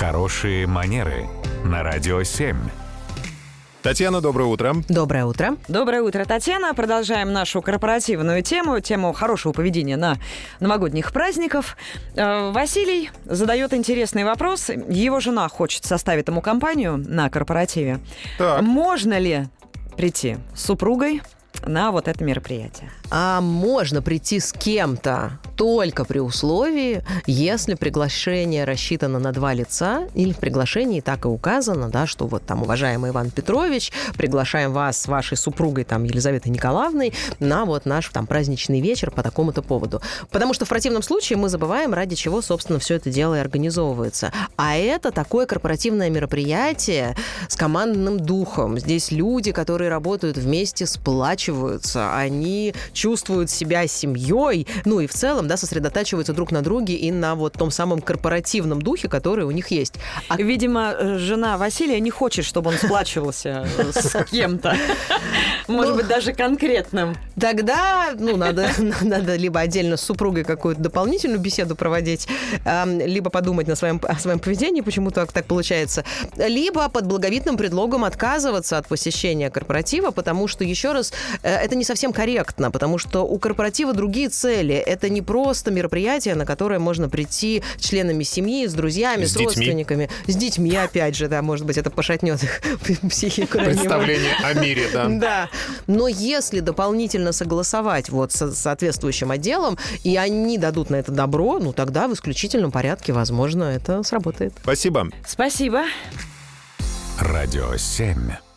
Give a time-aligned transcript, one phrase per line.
[0.00, 1.26] Хорошие манеры
[1.62, 2.56] на радио 7.
[3.82, 4.76] Татьяна, доброе утро.
[4.88, 5.58] Доброе утро.
[5.68, 6.72] Доброе утро, Татьяна.
[6.72, 10.16] Продолжаем нашу корпоративную тему, тему хорошего поведения на
[10.58, 11.76] новогодних праздников.
[12.16, 14.70] Э, Василий задает интересный вопрос.
[14.70, 18.00] Его жена хочет составить ему компанию на корпоративе.
[18.38, 18.62] Так.
[18.62, 19.48] Можно ли
[19.98, 21.20] прийти с супругой
[21.66, 22.90] на вот это мероприятие?
[23.10, 30.32] А можно прийти с кем-то только при условии, если приглашение рассчитано на два лица, или
[30.32, 35.06] в приглашении так и указано, да, что вот там, уважаемый Иван Петрович, приглашаем вас с
[35.06, 40.00] вашей супругой, там, Елизаветой Николаевной, на вот наш там праздничный вечер по такому-то поводу.
[40.30, 44.32] Потому что в противном случае мы забываем, ради чего, собственно, все это дело и организовывается.
[44.56, 47.14] А это такое корпоративное мероприятие
[47.50, 48.78] с командным духом.
[48.78, 55.56] Здесь люди, которые работают вместе, сплачиваются, они чувствуют себя семьей, ну и в целом, да,
[55.56, 59.94] сосредотачиваются друг на друге и на вот том самом корпоративном духе, который у них есть.
[60.28, 64.76] А Видимо, э, жена Василия не хочет, чтобы он сплачивался э, с кем-то.
[65.70, 65.96] Может Ну.
[66.00, 67.16] быть, даже конкретным.
[67.40, 68.68] Тогда, ну, надо,
[69.02, 72.26] надо либо отдельно с супругой какую-то дополнительную беседу проводить,
[72.64, 76.04] эм, либо подумать на своем, о своем поведении, почему так, так получается,
[76.36, 81.84] либо под благовидным предлогом отказываться от посещения корпоратива, потому что, еще раз, э, это не
[81.84, 84.74] совсем корректно, потому что у корпоратива другие цели.
[84.74, 89.32] Это не просто мероприятие, на которое можно прийти с членами семьи, с друзьями, С с,
[89.32, 89.46] детьми.
[89.46, 92.60] родственниками, с детьми, опять же, да, может быть, это пошатнет их
[93.10, 93.58] психику.
[93.58, 95.06] Представление о мире, да.
[95.08, 95.48] Да.
[95.86, 101.72] Но если дополнительно согласовать вот со соответствующим отделом, и они дадут на это добро, ну
[101.72, 104.54] тогда в исключительном порядке, возможно, это сработает.
[104.62, 105.08] Спасибо.
[105.26, 105.84] Спасибо.
[107.18, 108.49] Радио 7.